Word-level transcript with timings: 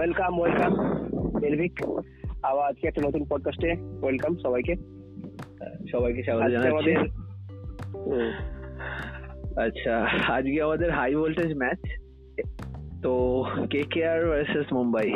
Welcome 0.00 0.40
welcome 0.40 0.72
এলভিক 1.44 1.72
আবার 2.42 2.64
আজকে 2.64 2.88
একটা 2.88 3.02
নতুন 3.06 3.24
পডকাস্টে 3.28 3.70
ওয়েলকাম 4.02 4.36
সবাইকে। 4.36 4.74
সবাইকে 5.92 6.22
স্বাগত 6.22 6.50
জানাচ্ছি। 6.50 6.68
আমাদের 6.68 6.96
আচ্ছা 9.66 9.94
আজকে 10.32 10.62
আমাদের 10.62 10.90
হাই 10.90 11.14
ভোল্টেজ 11.14 11.56
ম্যাচ 11.56 11.80
তো 13.02 13.44
কে 13.70 13.82
কে 13.90 14.06
আর 14.06 14.20
ভার্সেস 14.26 14.72
মুম্বাই 14.72 15.08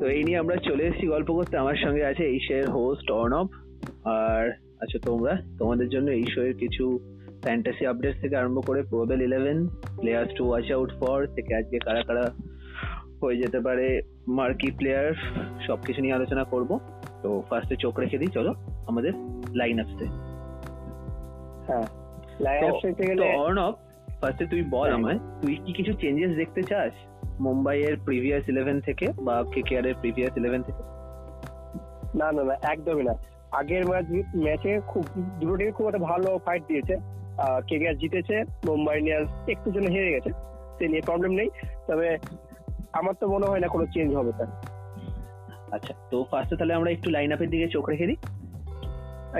তো 0.00 0.06
এই 0.06 0.22
নিয়ে 0.24 0.38
আমরা 0.38 0.56
চলে 0.56 0.84
এসেছি 0.84 1.06
গল্প 1.06 1.32
করতে। 1.32 1.56
আমার 1.56 1.76
সঙ্গে 1.76 2.04
আছে 2.04 2.22
এই 2.24 2.38
শোয়ের 2.48 2.70
হোস্ট 2.70 3.10
অর্ণব। 3.10 3.48
আর 4.04 4.50
আচ্ছা 4.80 4.98
তোমরা 4.98 5.42
তোমাদের 5.58 5.88
জন্য 5.88 6.10
এই 6.10 6.24
শোয়ের 6.34 6.54
কিছু 6.54 6.84
ফ্যান্টাসি 7.42 7.86
আপডেট 7.86 8.20
থেকে 8.20 8.36
আরম্ভ 8.36 8.66
করে 8.66 8.82
probable 8.82 9.22
eleven 9.22 9.66
players 10.00 10.30
to 10.36 10.48
watch 10.48 10.72
out 10.72 10.90
for 11.00 11.26
থেকে 11.26 11.54
আজকে 11.54 11.78
কারা 11.78 12.02
কারা 12.02 12.24
হয়ে 13.24 13.36
যেতে 13.36 13.58
পারে 13.60 13.86
মার্কি 14.28 14.68
প্লেয়ার 14.70 15.08
সবকিছু 15.66 16.00
নিয়ে 16.00 16.14
আলোচনা 16.14 16.44
করব। 16.44 16.70
তো 17.22 17.28
ফার্স্টে 17.48 17.76
চোখ 17.76 17.94
রেখে 17.98 18.18
দিই 18.18 18.32
চলো 18.34 18.50
আমাদের 18.86 19.12
লাইন 19.54 19.76
আপসে 19.80 20.06
হ্যাঁ 21.68 21.86
লাইন 22.40 22.62
গেলে 23.00 23.24
অর্ণব 23.36 23.74
ফার্স্টে 24.20 24.44
তুই 24.46 24.62
বল 24.70 24.88
হ্যাঁ। 24.88 24.94
আমায় 24.94 25.18
তুই 25.42 25.54
কি 25.56 25.72
কিছু 25.72 25.92
চেঞ্জেস 25.92 26.32
দেখতে 26.36 26.62
চাস 26.62 26.92
মুম্বাইয়ের 27.40 27.94
প্রিভিয়াস 28.04 28.44
ইলেভেন 28.48 28.80
থেকে 28.80 29.06
বা 29.18 29.34
কেকেআর 29.54 29.86
এর 29.86 29.94
প্রিভিয়াস 29.94 30.34
ইলেভেন 30.36 30.62
থেকে? 30.62 30.82
না 32.14 32.28
না 32.32 32.42
না 32.44 32.54
একদমই 32.62 33.04
না। 33.04 33.14
আগের 33.52 33.82
ম্যাচ 33.86 34.06
ম্যাচে 34.36 34.72
খুব 34.86 35.04
দুটো 35.40 35.54
টিম 35.56 35.70
খুব 35.70 35.86
একটা 35.86 35.98
ভালো 35.98 36.28
ফাইট 36.38 36.62
দিয়েছে। 36.68 36.94
কেকেআর 37.68 37.96
জিতেছে 37.96 38.36
মুম্বাই 38.66 38.98
ইন্ডিয়ান্স 38.98 39.28
একটু 39.48 39.68
জন্য 39.70 39.88
হেরে 39.90 40.10
গেছে। 40.12 40.30
সে 40.78 40.84
নিয়ে 40.88 41.06
প্রবলেম 41.06 41.32
নেই। 41.32 41.48
তবে 41.86 42.08
আমার 42.98 43.14
তো 43.20 43.24
মনে 43.34 43.46
হয় 43.46 43.60
না 43.60 43.68
কোনো 43.68 43.84
চেঞ্জ 43.94 44.10
হবে 44.14 44.32
তার। 44.38 44.50
আচ্ছা 45.72 45.92
তো 46.10 46.18
ফার্স্টে 46.30 46.56
তাহলে 46.56 46.74
আমরা 46.74 46.90
একটু 46.90 47.08
লাইন 47.10 47.32
আপের 47.32 47.50
দিকে 47.50 47.66
চোখ 47.68 47.84
রেখে 47.88 48.06
দিই? 48.06 48.18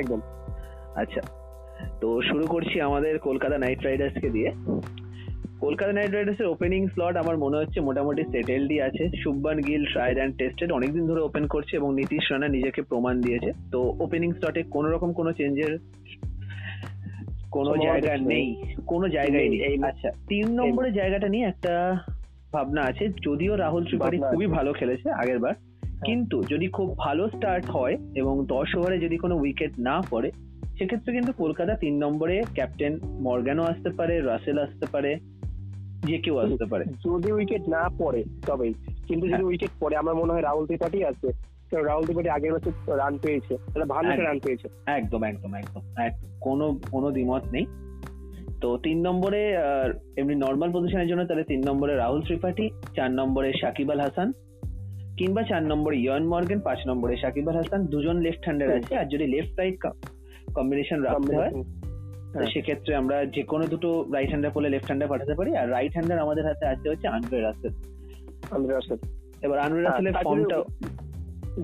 একদম। 0.01 0.21
আচ্ছা 0.95 1.21
তো 2.01 2.09
শুরু 2.23 2.45
করছি 2.47 2.77
আমাদের 2.81 3.15
কলকাতা 3.19 3.57
নাইট 3.59 3.81
রাইডার্সকে 3.85 4.29
দিয়ে। 4.31 4.51
কলকাতা 5.61 5.93
নাইট 5.93 6.13
রাইডার্সের 6.15 6.47
ওপেনিং 6.47 6.81
স্লট 6.89 7.17
আমার 7.17 7.37
মনে 7.39 7.57
হচ্ছে 7.57 7.79
মোটামুটি 7.81 8.23
সেটেলডই 8.25 8.79
আছে। 8.81 9.05
Shubman 9.23 9.59
Gill 9.61 9.83
tried 9.93 10.17
and 10.17 10.35
tested 10.39 10.71
অনেকদিন 10.73 11.05
ধরে 11.07 11.21
ওপেন 11.21 11.45
করছে 11.47 11.73
এবং 11.77 11.95
নীতিশ 11.95 12.25
রানা 12.31 12.49
নিজেকে 12.49 12.83
প্রমাণ 12.83 13.15
দিয়েছে। 13.21 13.51
তো 13.73 13.79
ওপেনিং 14.05 14.31
স্লটে 14.33 14.63
কোনো 14.75 14.89
রকম 14.91 15.13
কোনো 15.13 15.31
চেঞ্জের 15.33 15.73
কোনো 17.51 17.73
জায়গা 17.77 18.13
নেই। 18.17 18.47
কোনো 18.87 19.07
জায়গায় 19.09 19.49
নেই, 19.49 19.83
আচ্ছা 19.83 20.09
তিন 20.29 20.47
নম্বরের 20.61 20.95
জায়গাটা 20.95 21.29
নিয়ে 21.29 21.47
একটা 21.47 21.75
ভাবনা 22.55 22.83
আছে। 22.83 23.09
যদিও 23.09 23.57
রাহুল 23.57 23.85
ত্রিপাঠী 23.85 24.19
খুবই 24.19 24.47
ভালো 24.47 24.73
খেলেছে 24.73 25.11
আগের 25.11 25.39
বার 25.39 25.55
কিন্তু 26.05 26.43
যদি 26.43 26.69
খুব 26.69 26.99
ভালো 26.99 27.29
স্টার্ট 27.29 27.67
হয় 27.67 27.97
এবং 28.15 28.47
দশ 28.47 28.77
ওভারে 28.77 28.99
যদি 28.99 29.17
কোনো 29.17 29.37
উইকেট 29.37 29.73
না 29.79 30.01
পড়ে 30.11 30.31
সেক্ষেত্রে 30.79 31.13
কিন্তু 31.13 31.33
কলকাতা 31.33 31.75
তিন 31.75 32.05
নম্বরে 32.05 32.43
ক্যাপ্টেন 32.55 32.99
মর্গ্যানও 33.05 33.63
আসতে 33.63 33.91
পারে 33.91 34.21
রাসেল 34.21 34.59
আসতে 34.59 34.87
পারে 34.93 35.17
যে 36.05 36.19
কেউ 36.19 36.39
আসতে 36.39 36.65
পারে। 36.65 36.85
যদি 36.85 37.33
উইকেট 37.33 37.69
না 37.69 37.89
পড়ে 37.99 38.25
তবেই। 38.47 38.75
কিন্তু 39.09 39.27
যদি 39.27 39.35
হ্যাঁ। 39.35 39.45
উইকেট 39.45 39.71
পড়ে 39.81 39.97
আমার 39.97 40.15
মনে 40.15 40.33
হয় 40.33 40.43
রাহুল 40.43 40.67
ত্রিপাঠী 40.67 41.03
আসবে। 41.03 41.33
কারণ 41.71 41.85
রাহুল 41.85 42.05
ত্রিপাঠী 42.05 42.29
আগের 42.29 42.53
বছর 42.53 42.71
রান 42.97 43.19
পেয়েছে। 43.19 43.55
একটা 43.55 43.85
ভালো। 43.85 44.23
রান 44.23 44.39
পেয়েছে। 44.39 44.69
একদম 44.87 45.25
একদম 45.25 45.55
একদম। 45.55 45.81
এক- 46.03 46.15
কোনো 46.41 46.81
কোনো 46.91 47.11
দ্বিমত 47.11 47.43
নেই। 47.53 47.67
তো 48.65 48.71
তিন 48.87 48.99
নম্বরে 49.09 49.43
এমনি 50.21 50.35
নর্মাল 50.37 50.71
পজিশনের 50.73 51.09
জন্য 51.09 51.23
তাহলে 51.29 51.45
তিন 51.51 51.61
নম্বরে 51.69 51.93
রাহুল 51.95 52.21
ত্রিপাঠী 52.29 52.67
চার 52.97 53.11
নম্বরে 53.11 53.49
সাকিব 53.61 53.91
আল 53.91 54.01
হাসান 54.01 54.29
কিংবা 55.19 55.43
চার 55.51 55.63
নম্বরে 55.63 55.97
ইয়ন 55.97 56.25
মর্গেন 56.33 56.61
পাঁচ 56.61 56.81
নম্বরে 56.87 57.15
সাকিব 57.23 57.47
আল 57.49 57.57
হাসান 57.57 57.81
দুজন 57.93 58.17
লেফট 58.27 58.43
হ্যান্ডার 58.45 58.69
আছে। 58.79 58.93
আর 59.01 59.07
যদি 59.13 59.25
লেফট 59.35 59.53
রাইট 59.61 59.77
কম্বিনেশন 60.55 60.99
রাখতে 61.03 61.33
হয় 61.37 61.53
হ্যাঁ। 62.35 62.49
সেক্ষেত্রে 62.53 62.93
আমরা 62.95 63.17
যে 63.35 63.43
কোনো 63.43 63.65
দুটো 63.67 63.91
রাইট 64.15 64.31
হ্যান্ডার 64.31 64.55
বলে 64.57 64.69
লেফট 64.75 64.89
হ্যান্ডার 64.89 65.11
পাঠাতে 65.13 65.35
পারি। 65.35 65.51
আর 65.57 65.67
রাইট 65.71 65.93
হ্যান্ডার 65.93 66.19
আমাদের 66.19 66.45
হাতে 66.49 66.65
আছে 66.67 66.87
হচ্ছে 66.89 67.07
আন্দ্রে 67.09 67.39
রাসেল 67.41 67.73
আন্দ্রে 68.51 68.73
রাসেল 68.75 68.99
এবার 69.43 69.59
আন্দ্রে 69.59 69.83
রাসেলের 69.83 70.15
ফর্মটা 70.25 70.57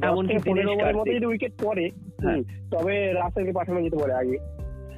এমনকি 0.09 0.37
পনেরো 0.47 0.71
ওভারের 0.73 0.97
মধ্যে 0.97 1.17
যদি 1.19 1.27
উইকেট 1.27 1.53
পড়ে 1.65 1.85
হ্যাঁ। 2.23 2.41
তবে 2.71 2.95
রাসেলকে 3.13 3.53
পাঠানো 3.53 3.79
যেতে 3.83 3.97
পারে 3.97 4.15
আগে। 4.15 4.37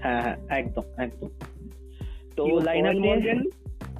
হ্যাঁ 0.02 0.20
হ্যাঁ 0.24 0.36
একদম 0.58 0.84
একদম। 0.98 1.30
তো 2.36 2.60
লাইন 2.60 2.86
আপ 2.86 2.94
নিয়ে 2.94 3.34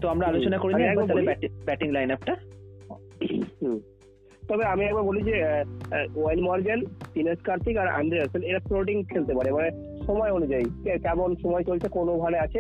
তো 0.00 0.08
আমরা 0.08 0.26
আলোচনা 0.26 0.58
করে 0.58 0.74
নিই 0.74 0.86
একবার 0.86 1.06
তাহলে 1.06 1.34
ব্যাটিং 1.64 1.90
লাইন 1.90 2.10
আপটা 2.10 2.36
তবে 4.48 4.64
আমি 4.64 4.84
একবার 4.84 5.02
বলি 5.02 5.22
যে 5.22 5.44
ওয়েল 6.16 6.40
মর্গ্যান 6.40 6.80
দিনেশ 7.14 7.40
কার্তিক 7.40 7.76
আর 7.76 7.88
আন্দ্রে 7.88 8.18
রাসেল 8.20 8.42
এরা 8.42 8.58
ফ্লোটিং 8.58 9.04
খেলতে 9.04 9.34
পারে। 9.34 9.52
মানে 9.52 9.70
সময় 10.06 10.30
অনুযায়ী 10.30 10.64
কেমন 10.98 11.36
সময় 11.36 11.64
চলছে 11.64 11.88
কোন 11.88 12.08
ওভারে 12.08 12.38
আছে 12.38 12.58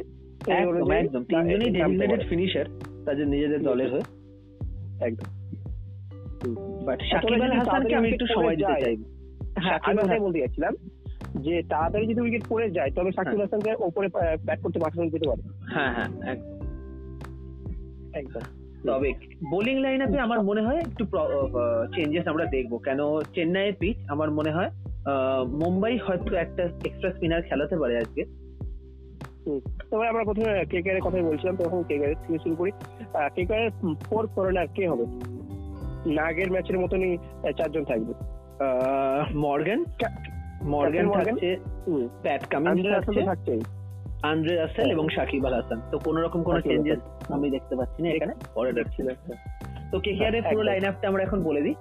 একদম 0.48 1.24
তিনজনই 1.24 1.70
পারে। 2.08 2.28
ফিনিশার 2.28 2.64
তাদের 3.04 3.28
নিজেদের 3.28 3.62
দলের 3.62 3.92
হয়ে। 3.92 4.00
একদম। 5.04 5.28
বাট 6.84 7.00
আসলে 7.00 7.10
সাকিব 7.10 7.42
আল 7.42 7.52
হাসানকে 7.52 7.94
আমি 7.94 8.08
একটু 8.08 8.26
সময় 8.26 8.56
দিতে 8.56 8.72
হ্যাঁ 8.72 8.82
সাকিব 8.82 9.90
আমি 9.90 9.98
আল 9.98 10.08
হাসান- 10.08 10.20
বলতে 10.20 10.38
যাচ্ছিলাম 10.38 10.74
যে 11.36 11.62
তাড়াতাড়ি 11.62 12.06
যদি 12.06 12.20
উইকেট 12.20 12.42
পড়ে 12.48 12.70
যায় 12.70 12.90
তবে 12.90 13.12
সাকিব 13.12 13.32
হ্যাঁ। 13.32 13.40
হাসানকে 13.40 13.74
ওপরে 13.78 14.08
ব্যাট 14.44 14.60
করতে 14.62 14.78
পাঠানো 14.78 15.10
যেতে 15.10 15.28
পারে। 15.28 15.42
হ্যাঁ 15.72 15.92
হ্যাঁ 15.94 16.32
একদম। 16.32 16.58
একদম। 18.14 18.40
তবে 18.86 19.12
বোলিং 19.50 19.80
লাইন 19.80 20.02
আপে 20.02 20.18
আমার 20.18 20.42
মনে 20.42 20.62
হয় 20.62 20.78
একটু 20.78 21.04
চেঞ্জেস 21.94 22.28
আমরা 22.28 22.44
দেখব। 22.44 22.76
কেন 22.76 23.20
চেন্নাইয়ের 23.34 23.74
পিচ 23.74 23.96
আমার 24.08 24.30
মনে 24.30 24.50
হয় 24.50 24.70
মুম্বাই 25.48 25.98
হয়তো 25.98 26.36
একটা 26.36 26.62
এক্সট্রা 26.62 27.10
স্পিনার 27.10 27.42
খেলাতে 27.42 27.76
পারে 27.76 27.98
আজকে। 27.98 28.24
তবে 29.90 30.08
আমরা 30.08 30.24
প্রথমে 30.24 30.64
কেকার 30.70 30.94
এর 30.94 31.00
কথাই 31.00 31.22
বলছিলাম 31.22 31.56
তখন 31.56 31.82
কেকার 31.82 32.14
থেকে 32.14 32.38
শুরু 32.38 32.54
করি। 32.54 32.70
কেকার 33.34 33.70
ফোর 34.00 34.26
ফরেনার 34.26 34.66
কে 34.74 34.88
হবে? 34.88 35.06
নাগের 36.10 36.50
ম্যাচের 36.50 36.78
মতনই 36.78 37.18
চারজন 37.58 37.84
থাকবে। 37.84 38.12
মর্গান? 39.34 39.84
মর্গান 40.70 41.06
থাকছে 41.16 41.48
প্যাট 42.24 42.42
কামিন্স 42.52 42.78
আন্দ্রে 42.96 43.22
থাকছে। 43.30 43.54
আন্দ্রে 44.30 44.54
রাসেল 44.56 44.88
এবং 44.94 45.06
সাকিব 45.16 45.42
আল 45.48 45.54
হাসান 45.58 45.78
তো 45.90 45.96
কোনো 46.06 46.18
রকম 46.24 46.40
কোনো 46.48 46.58
চেঞ্জেস 46.68 47.00
আমি 47.34 47.46
দেখতে 47.56 47.74
পাচ্ছি 47.78 47.98
না 48.02 48.08
এখানে। 48.16 48.34
পরে 48.56 48.70
দেখছি। 48.78 49.00
তো 49.90 49.96
কেকেআর 50.04 50.34
এর 50.38 50.44
পুরো। 50.50 50.62
লাইন 50.68 50.84
আপটা 50.90 51.06
আমরা 51.10 51.22
এখন 51.26 51.38
বলে 51.48 51.60
দিই। 51.66 51.76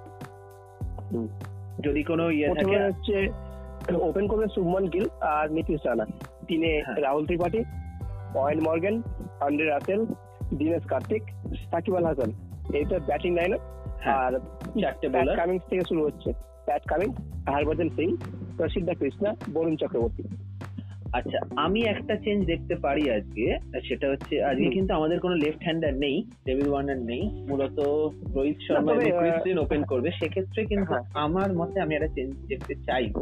যদি 1.86 2.00
কোনো 2.10 2.24
ইয়ে 2.36 2.48
থাকে 2.56 2.76
হচ্ছে 2.88 3.16
ওপেন 4.08 4.24
করবে 4.30 4.46
শুভমান 4.54 4.84
গিল 4.94 5.06
আর 5.34 5.46
নীতিশ 5.56 5.80
রানা 5.86 6.04
তিনে 6.48 6.70
হ্যাঁ। 6.86 6.96
Rahul 7.06 7.24
Tripathi 7.28 7.60
Eoin 8.36 8.58
Morgan 8.66 8.96
Andre 9.46 9.66
Russell 9.66 10.00
Dinesh 10.60 10.84
Karthik 10.92 11.22
Shakib 11.70 11.94
Al 11.98 12.06
Hasan. 12.10 12.30
এইটা 12.78 12.96
ব্যাটিং 13.08 13.32
লাইন 13.38 13.52
হ্যাঁ, 14.04 14.18
আর 14.24 14.32
চারটে 14.82 15.06
বোলার 15.12 15.36
কামিংস 15.40 15.64
থেকে 15.70 15.84
শুরু 15.90 16.00
হচ্ছে। 16.06 16.30
Pat 16.66 16.82
Cummins 16.90 17.16
Harbhajan 17.52 17.88
Singh 17.96 18.08
Prasidh 18.56 18.94
Krishna 18.94 19.36
Varun 19.54 19.76
Chakravarthy. 19.76 20.22
আচ্ছা 21.12 21.38
আমি 21.56 21.80
একটা 21.82 22.16
চেঞ্জ 22.16 22.46
দেখতে 22.46 22.74
পারি 22.74 23.10
আজকে 23.10 23.58
সেটা 23.88 24.10
হচ্ছে 24.10 24.44
আজকে 24.44 24.70
কিন্তু 24.70 24.94
আমাদের 24.94 25.20
কোনো 25.20 25.34
লেফট 25.34 25.62
হ্যান্ডার 25.62 25.94
নেই 25.94 26.22
ডেভিড 26.46 26.68
ওয়ার্নার 26.68 26.98
নেই 26.98 27.22
মূলত 27.48 27.80
রোহিত 28.34 28.56
শর্মা 28.68 28.92
ক্রিস্টিন 28.94 29.58
ওপেন 29.58 29.82
করবে। 29.82 30.10
সেক্ষেত্রে 30.10 30.64
কিন্তু 30.64 30.92
হ্যাঁ। 30.92 31.04
আমার 31.14 31.54
মতে 31.56 31.80
আমি 31.80 31.94
একটা 31.94 32.08
চেঞ্জ 32.08 32.36
দেখতে 32.48 32.74
চাইব 32.74 33.14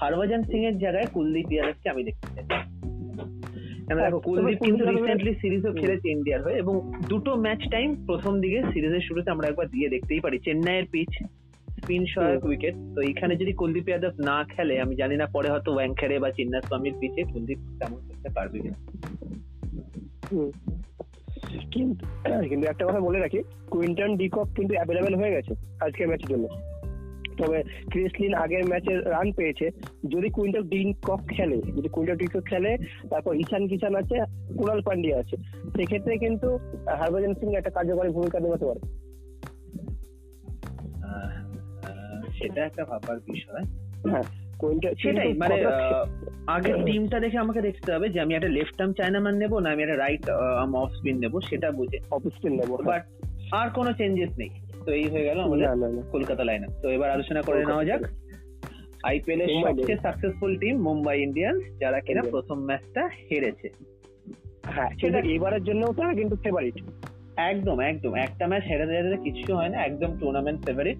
হরভজন 0.00 0.42
সিং 0.42 0.64
এর 0.64 0.78
জায়গায় 0.78 1.06
কুলদীপ 1.06 1.52
ইয়াদবকে 1.52 1.88
আমি 1.90 2.02
দেখতে 2.04 2.28
চাই। 2.34 2.44
কেন 3.86 3.96
হ্যাঁ, 3.98 4.10
দেখো 4.10 4.20
কুলদীপ 4.20 4.58
কিন্তু 4.62 4.84
রিসেন্টলি 4.84 5.34
সিরিজও। 5.34 5.72
খেলেছে 5.72 6.08
ইন্ডিয়ার 6.10 6.42
হয়ে 6.42 6.54
এবং 6.54 6.90
দুটো 7.08 7.36
ম্যাচ 7.36 7.70
টাইম 7.70 8.06
প্রথম 8.06 8.40
দিকে 8.40 8.62
সিরিজের 8.62 9.00
শুরুতে 9.00 9.30
আমরা 9.30 9.48
একবার 9.48 9.66
দিয়ে 9.68 9.88
দেখতেই 9.88 10.20
পারি। 10.20 10.38
চেন্নাইয়ের 10.38 10.84
পিচ 10.92 11.12
স্পিন 11.84 12.04
সহায়ক 12.06 12.44
উইকেট 12.44 12.74
তো 12.94 13.00
এখানে 13.02 13.34
যদি 13.36 13.52
কুলদীপ 13.52 13.86
যাদব 13.86 14.14
না 14.20 14.36
খেলে 14.44 14.74
আমি 14.80 14.94
জানি 14.96 15.16
না 15.16 15.26
পরে 15.26 15.48
হয়তো 15.50 15.70
ওয়াংখেড়ে 15.72 16.16
বা 16.18 16.28
চিন্নাস্বামীর 16.30 16.94
পিচে 17.00 17.22
কুলদীপ 17.32 17.58
তেমন 17.80 17.98
করতে 18.08 18.28
পারবে 18.36 18.56
কিনা। 18.58 18.78
কিন্তু 21.74 22.04
কিন্তু 22.48 22.64
একটা 22.68 22.84
কথা 22.86 23.00
বলে 23.00 23.18
রাখি 23.18 23.40
কুইন্টন 23.70 24.10
ডিকক 24.16 24.48
কিন্তু 24.56 24.72
অ্যাভেলেবেল 24.74 25.14
হয়ে 25.14 25.34
গেছে 25.36 25.52
আজকের 25.80 26.08
ম্যাচের 26.08 26.30
জন্য। 26.32 26.46
তবে 27.38 27.58
ক্রিসলিন 27.90 28.34
আগের 28.34 28.64
ম্যাচে 28.66 28.92
রান 29.14 29.28
পেয়েছে। 29.32 29.66
যদি 30.12 30.28
কুইন্টন 30.30 30.64
ডিকক 30.72 31.20
খেলে 31.36 31.58
যদি 31.76 31.88
কুইন্টন 31.88 32.16
ডিকক 32.16 32.44
খেলে 32.50 32.72
তারপর 33.10 33.32
ঈশান 33.34 33.62
কিষান 33.68 33.94
আছে 34.02 34.16
কুণাল 34.58 34.80
পান্ডিয়া 34.82 35.16
আছে 35.18 35.36
সেক্ষেত্রে 35.76 36.12
কিন্তু 36.18 36.48
হরভজন 37.00 37.32
সিং 37.34 37.48
একটা 37.54 37.70
কার্যকরী 37.70 38.10
ভূমিকা 38.10 38.40
নেওয়াতে 38.40 38.66
পারে। 38.70 38.82
সেটা 42.44 42.60
একটা 42.64 42.82
ভাবার 42.84 43.18
বিষয়। 43.28 43.64
হ্যাঁ 44.12 44.26
সেটাই 45.02 45.32
মানে 45.42 45.56
আগের 46.46 46.76
টিমটা 46.86 47.18
দেখে 47.24 47.38
আমাকে 47.38 47.60
দেখতে 47.68 47.88
হবে 47.94 48.06
যে 48.08 48.18
আমি 48.20 48.32
একটা 48.34 48.50
লেফট 48.56 48.76
আর্ম 48.80 48.92
চায়নাম্যান 48.92 49.36
নেব 49.42 49.52
না 49.58 49.68
আমি 49.72 49.82
একটা 49.82 49.98
রাইট 50.04 50.24
আর্ম 50.62 50.72
অফ 50.82 50.90
স্পিন 50.98 51.16
নেব 51.22 51.34
সেটা 51.48 51.68
বুঝে। 51.78 51.98
অফ 52.16 52.22
স্পিন 52.36 52.52
নেব 52.60 52.70
বাট 52.90 53.02
আর 53.60 53.68
কোনো 53.70 53.90
চেঞ্জেস 53.92 54.32
নেই। 54.38 54.50
তো 54.84 54.90
এই 55.00 55.06
হয়ে 55.12 55.26
গেল 55.28 55.38
আমাদের 55.40 55.66
কলকাতা 56.14 56.42
লাইন 56.44 56.62
তো 56.82 56.86
এবার 56.96 57.08
আলোচনা 57.10 57.40
করে 57.42 57.60
নেওয়া 57.70 57.84
যাক। 57.90 58.02
আইপিএল 59.10 59.40
এর 59.44 59.50
সবচেয়ে 59.64 60.02
সাকসেসফুল 60.06 60.52
টিম 60.62 60.74
মুম্বাই 60.88 61.16
ইন্ডিয়ান্স 61.26 61.60
যারা 61.82 61.98
কিনা 62.06 62.22
প্রথম 62.32 62.58
ম্যাচটা 62.68 63.02
হেরেছে। 63.28 63.68
হ্যাঁ 64.74 64.90
কিন্তু 65.00 65.18
এবারের 65.34 65.62
জন্য 65.68 65.82
তারা 65.98 66.12
কিন্তু 66.20 66.36
ফেভারিট 66.44 66.76
একদম 67.50 67.76
একদম। 67.90 68.12
একটা 68.26 68.44
ম্যাচ 68.50 68.64
হেরে 68.70 68.84
হেরে 68.96 69.18
কিছু 69.26 69.50
হয় 69.58 69.70
না 69.72 69.78
একদম 69.88 70.10
টুর্নামেন্ট 70.20 70.58
ফেভারিট 70.66 70.98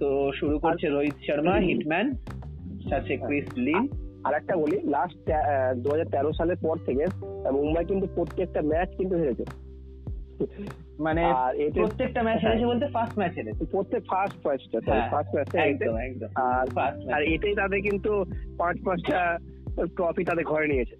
তো 0.00 0.08
শুরু 0.38 0.56
করছে 0.64 0.86
রোহিত 0.88 1.16
শর্মা 1.26 1.54
হিটম্যান 1.68 2.06
সাথে 2.90 3.12
ক্রিস 3.26 3.48
লিন। 3.66 3.84
আর 4.26 4.32
একটা 4.40 4.54
বলি 4.62 4.76
লাস্ট 4.94 5.18
দু 5.82 5.88
হাজার 5.92 6.08
তেরো 6.14 6.30
সালের 6.38 6.58
পর 6.64 6.76
থেকে 6.86 7.04
মুম্বাই 7.58 7.84
কিন্তু 7.90 8.06
প্রত্যেকটা 8.16 8.60
ম্যাচ 8.70 8.90
কিন্তু 8.98 9.14
হেরেছে। 9.20 9.44
মানে 11.06 11.22
প্রত্যেকটা 11.80 12.20
ম্যাচ 12.26 12.40
হেরেছে 12.44 12.66
বলতে 12.70 12.86
ফার্স্ট 12.96 13.14
ম্যাচ 13.20 13.32
হেরেছে। 13.38 13.62
প্রত্যেক 13.74 14.02
ফার্স্ট 14.12 14.38
ম্যাচটা 14.46 14.78
ফার্স্ট 15.12 15.32
ম্যাচটা 15.34 15.58
একদম 15.70 15.94
একদম 16.06 16.30
আর 16.48 16.66
আর 17.14 17.22
এটাই 17.34 17.54
তাদের 17.60 17.80
কিন্তু 17.88 18.12
পাঁচ 18.60 18.76
পাঁচটা 18.86 19.20
ট্রফি 19.96 20.22
তাদের 20.30 20.44
ঘরে 20.52 20.66
নিয়েছে। 20.72 20.96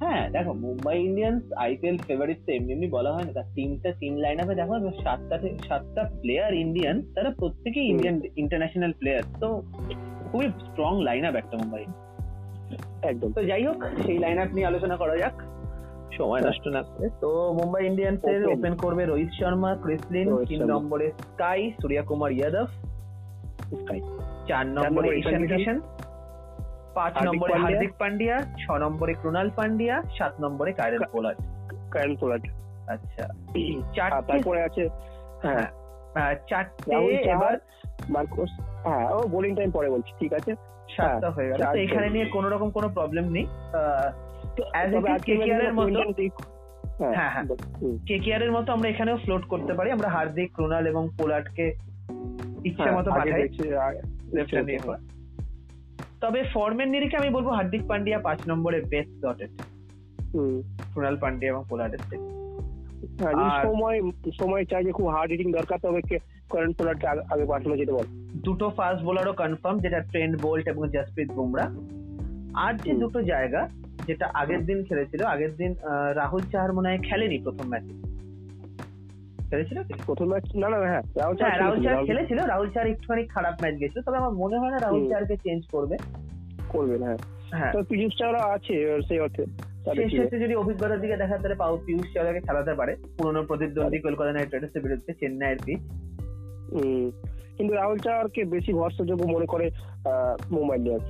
হ্যাঁ 0.00 0.30
দেখো 0.30 0.52
মুম্বাই 0.52 0.96
ইন্ডিয়ান্স 1.04 1.52
আইপিএল 1.56 1.98
ফেভারিট 1.98 2.38
তো 2.46 2.52
এমনি 2.52 2.72
এমনি 2.72 2.88
বলা 2.90 3.12
হয় 3.12 3.24
না। 3.24 3.32
তার 3.32 3.44
টিমটা 3.54 3.92
টিম 3.92 4.16
লাইন 4.16 4.40
আপে 4.40 4.54
দেখো 4.54 4.74
সাতটা 5.02 5.38
সাতটা 5.68 6.10
প্লেয়ার 6.20 6.54
ইন্ডিয়ান 6.54 7.02
তারা 7.14 7.30
প্রত্যেকেই 7.30 7.86
ইন্ডিয়ান 7.86 8.20
ইন্টারন্যাশনাল 8.36 8.92
প্লেয়ার 8.92 9.22
তো 9.40 9.62
খুবই 10.32 10.48
স্ট্রং 10.48 11.02
লাইন 11.02 11.24
আপ 11.24 11.34
একটা 11.34 11.56
মুম্বাই। 11.56 11.84
একদম। 13.02 13.32
তো 13.32 13.44
যাই 13.44 13.66
হোক 13.66 13.84
সেই 14.06 14.18
লাইন 14.18 14.38
আপ 14.38 14.48
নিয়ে 14.54 14.66
আলোচনা 14.66 14.96
করা 14.96 15.16
যাক। 15.16 15.36
সময় 16.18 16.40
নষ্ট 16.40 16.68
না 16.68 16.82
করে। 16.82 17.08
তো 17.20 17.52
মুম্বাই 17.52 17.86
ইন্ডিয়ান্স 17.86 18.24
এর 18.24 18.42
Open. 18.42 18.58
ওপেন 18.58 18.74
করবে 18.74 19.04
রোহিত 19.04 19.28
শর্মা 19.40 19.76
ক্রিসলিন 19.82 20.28
তিন 20.48 20.64
নম্বরে 20.64 21.10
স্কাই 21.18 21.72
সূর্য 21.82 22.02
কুমার 22.02 22.36
যাদব 22.36 22.66
Sky। 23.80 24.00
চার 24.48 24.66
নম্বরে 24.66 25.08
ঈশান 25.18 25.46
কিষান। 25.46 25.80
পাঁচ 26.94 27.22
নম্বরে 27.22 27.54
হার্দিক 27.54 27.92
পান্ডিয়া 27.98 28.40
ছ 28.58 28.70
নম্বরে 28.70 29.14
ক্রুনাল 29.14 29.50
পান্ডিয়া 29.56 30.02
সাত 30.18 30.40
নম্বরে 30.40 30.72
কায়রন 30.72 30.98
কা- 30.98 31.08
পোলার্ড 31.08 31.38
কারণ 31.90 32.16
পোলার্ড 32.16 32.46
আচ্ছা। 32.88 33.24
আর 33.24 33.82
চারটে 33.94 34.32
তারপরে 34.32 34.62
আছে 34.62 34.88
হ্যাঁ। 35.42 35.66
আহ, 36.14 36.34
চারটে 36.48 36.96
এবার 37.16 37.58
মার্কোস 38.08 38.50
হ্যাঁ 38.60 39.10
ও 39.10 39.28
বোলিং 39.28 39.54
টাইম 39.54 39.70
পরে 39.70 39.90
বলছি 39.90 40.12
ঠিক 40.18 40.32
আছে? 40.32 40.54
সাতটা 40.96 41.30
হয়ে 41.30 41.48
গেল। 41.48 41.64
তো 41.64 41.78
এখানে 41.78 42.10
নিয়ে 42.10 42.24
কোনো 42.24 42.48
রকম 42.48 42.70
কোনো 42.70 42.88
প্রবলেম 42.88 43.28
নেই। 43.28 43.44
is, 43.44 44.64
আজকে 44.74 45.36
KKR 45.36 45.62
এর 45.62 45.72
মতো- 45.72 46.14
হ্যাঁ, 46.98 47.12
হ্যাঁ 47.14 47.30
হ্যাঁ। 47.30 47.44
কেকেআর 48.06 48.42
এর 48.42 48.52
মতো 48.52 48.72
আমরা 48.72 48.88
এখানেও 48.88 49.16
ফ্লোট 49.16 49.44
করতে 49.44 49.72
পারি। 49.74 49.90
আমরা 49.90 50.08
হার্দিক 50.08 50.54
ক্রুনাল 50.54 50.86
এবং 50.86 51.08
পোলার্ডকে 51.18 51.74
ইচ্ছা 52.64 52.82
হ্যাঁ, 52.82 52.98
মতো 52.98 53.10
পাঠাই। 53.10 53.48
Left 54.34 54.54
hand. 54.54 55.09
তবে 56.20 56.42
ফর্মের 56.42 56.88
নিরিখে 56.88 57.16
আমি 57.16 57.30
বলব 57.30 57.48
হার্দিক 57.48 57.86
পান্ডিয়া 57.88 58.18
পাঁচ 58.18 58.38
নম্বরে 58.48 58.80
বেস্ট 58.80 59.26
ডটেড। 59.26 59.50
ক্রুনাল 60.92 61.16
পান্ডিয়া 61.16 61.52
এবং 61.52 61.64
পোলার্ডের 61.68 61.98
থেকে। 62.10 62.40
হ্যাঁ, 63.22 63.62
সময় 63.62 64.00
সময় 64.40 64.64
চাই 64.64 64.84
যে 64.84 64.92
খুব 64.92 65.08
হার্ড 65.08 65.30
হিটিং 65.30 65.52
দরকার 65.52 65.78
তবে 65.78 66.00
আগে 67.30 67.44
পাঠানো 67.44 67.76
যেতে 67.76 67.92
পারে। 67.92 68.06
দুটো 68.44 68.70
ফাস্ট 68.70 69.04
বোলারও 69.04 69.32
কনফার্ম 69.32 69.78
যেটা 69.78 70.04
বোল্ট 70.42 70.68
এবং 70.68 70.88
জাসপ্রীত 70.88 71.32
বুমরা 71.32 71.74
আর 72.54 72.74
যে 72.74 72.92
দুটো 72.92 73.22
জায়গা 73.22 73.68
যেটা 74.06 74.30
আগের 74.34 74.66
দিন 74.66 74.84
খেলেছিল 74.84 75.24
আগের 75.24 75.56
দিন 75.56 75.74
রাহুল 76.14 76.42
চাহার 76.52 76.72
মনে 76.72 76.88
হয় 76.88 76.98
খেলেনি 76.98 77.38
প্রথম 77.38 77.68
ম্যাচে 77.68 78.09
খেলেছিল? 79.50 79.82
প্রথম 80.06 80.24
ম্যাচ 80.24 80.56
না 80.56 80.68
না 80.68 80.76
হ্যাঁ 80.76 81.02
রাহুল 81.18 81.36
খেলেছিল, 81.36 81.88
রাহুল 82.46 82.70
খেলেছিল 82.70 82.92
একটুখানি 82.92 83.26
খারাপ 83.26 83.54
ম্যাচ 83.62 83.74
গেছিল 83.80 84.02
তবে 84.02 84.16
আমার 84.16 84.30
মনে 84.30 84.58
হয় 84.58 84.70
না 84.70 84.78
রাহুল 84.78 85.12
চেঞ্জ 85.36 85.66
করবে। 85.72 85.96
করবেন 86.68 87.02
হ্যাঁ। 87.02 87.16
হ্যাঁ। 87.50 87.72
তো 87.72 87.82
পীযুষ 87.82 88.18
চাওলা 88.18 88.38
আছে 88.38 89.02
সেই 89.08 89.18
অর্থে 89.18 89.44
যদি 90.38 90.54
অভিজ্ঞতার 90.54 91.00
দিকে 91.00 91.16
দেখা 91.16 91.36
তাহলে 91.36 91.54
পাউ 91.54 91.78
পিয়ুষ 91.86 92.06
চাওলাকে 92.14 92.40
খেলাতে 92.40 92.74
পারে। 92.74 92.96
পুরনো 93.18 93.42
প্রতিদ্বন্দ্বী 93.42 93.98
কলকাতা 93.98 94.32
নাইট 94.32 94.50
রাইডার্সের 94.52 94.82
বিরুদ্ধে 94.82 95.12
চেন্নাইয়ের 95.12 95.58
পিচ। 95.64 95.80
কিন্তু 97.56 97.74
রাহুল 97.74 97.98
চাওয়ারকে 97.98 98.44
বেশি 98.44 98.72
ভরসাযোগ্য 98.72 99.24
মনে 99.24 99.46
করে 99.46 99.70
মুম্বাই 100.50 100.78
ইন্ডিয়ান্স। 100.78 101.04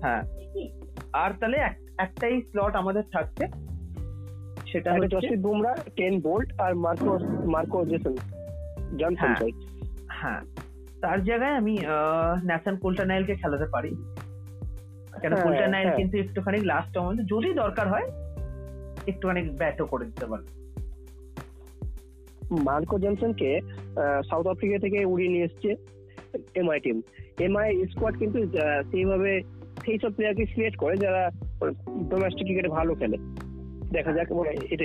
হ্যাঁ। 0.00 0.22
আর 1.12 1.30
তাহলে 1.40 1.56
এক- 1.56 2.02
একটাই 2.02 2.42
স্লট 2.42 2.76
আমাদের 2.76 3.02
থাকছে 3.12 3.67
সেটা 4.72 4.92
হচ্ছে 4.92 5.08
জসপ্রীত 5.08 5.40
বুমরা 5.40 5.72
টেন 5.96 6.20
বোল্ট 6.20 6.60
আর 6.60 6.74
মার্কো 6.74 7.18
মার্কো 7.44 7.84
জেসন 7.84 8.14
জনসন 8.98 9.26
হ্যাঁ। 9.26 9.52
হ্যাঁ। 10.20 10.40
তার 11.00 11.24
জায়গায় 11.24 11.54
আমি 11.54 11.74
ন্যাশন 12.44 12.76
কোল্টানাইলকে 12.76 13.34
খেলাতে 13.34 13.66
পারি। 13.66 13.90
কেন? 15.22 15.32
হ্যাঁ, 15.32 15.44
কোল্টানাইল 15.44 15.86
হ্যাঁ। 15.86 15.96
কিন্তু 15.96 16.18
একটুখানি 16.18 16.58
লাস্ট 16.64 16.98
মধ্যে 16.98 17.24
যদি 17.24 17.52
দরকার 17.52 17.88
হয় 17.88 18.06
একটুখানি 19.06 19.40
ব্যাটও 19.50 19.86
করে 19.86 20.04
দিতে 20.04 20.26
পারে। 20.26 20.44
মার্কো 22.64 22.98
জনসনকে 22.98 23.60
সাউথ 24.30 24.46
আফ্রিকা 24.46 24.78
থেকে 24.78 25.04
উড়িয়ে 25.04 25.28
নিয়ে 25.28 25.44
এসছে 25.44 25.70
এমআই 26.54 26.80
টিম 26.80 26.96
এমআই 27.40 27.86
স্কোয়াড 27.86 28.14
কিন্তু 28.18 28.38
সেইভাবে 28.92 29.32
সেই 29.84 29.98
সব 29.98 30.12
প্লেয়ারকে 30.12 30.44
সিলেক্ট 30.46 30.78
করে 30.78 30.96
যারা 30.96 31.30
ডোমেস্টিক 32.10 32.44
ক্রিকেটে 32.46 32.68
ভালো 32.68 32.94
খেলে। 32.94 33.16
দেখা 33.92 34.12
যাক 34.12 34.32
মানে 34.32 34.56
এটা 34.70 34.84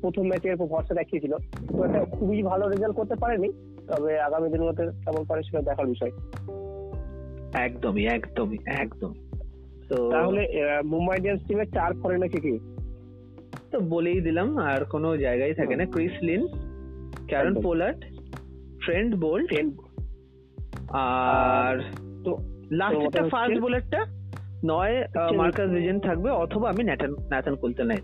প্রথম 0.00 0.22
ম্যাচে 0.22 0.48
এরপর 0.48 0.66
ভরসা 0.66 0.94
দেখিয়েছিল। 0.94 1.34
তো 1.68 1.84
একটা 1.84 2.04
খুবই 2.04 2.42
ভালো 2.42 2.68
রেজাল্ট 2.68 2.96
করতে 2.96 3.14
পারেনি 3.14 3.52
তবে 3.86 4.20
আগামী 4.20 4.58
মধ্যে 4.58 4.86
কেমন 4.86 5.24
পারে 5.24 5.42
সেটা 5.42 5.62
দেখার 5.62 5.86
বিষয়। 5.86 6.10
একদমই 7.54 8.06
একদমই 8.06 8.58
একদম 8.66 9.14
তো 9.88 10.10
তাহলে 10.10 10.48
মুম্বাই 10.84 11.16
ইন্ডিয়ান্স 11.16 11.42
টিমের 11.48 11.70
চার 11.70 11.92
ফরেনার 12.02 12.28
কে 12.28 12.40
কি? 12.40 12.58
তো 13.70 13.80
বলেই 13.80 14.20
দিলাম 14.20 14.58
আর 14.58 14.84
কোনো 14.84 15.16
জায়গায় 15.16 15.54
থাকে 15.54 15.76
না। 15.76 15.86
Chris 15.86 16.12
Lynn 16.22 16.46
Kieron. 17.28 17.62
Pollard 17.62 18.00
Trent 18.84 19.14
Boult 19.14 19.52
আর 20.90 21.78
তো 22.24 22.36
হচ্ছে- 22.96 23.28
ফার্স্ট 23.28 23.60
বোলারটা 23.60 24.04
নয় 24.64 25.08
মার্কাস 25.36 25.70
ভিজন 25.70 26.00
থাকবে 26.00 26.30
অথবা 26.30 26.70
আমি 26.70 26.84
ন্যাথান 26.84 27.10
ন্যাথান 27.10 27.56
কুলতানাই 27.56 27.96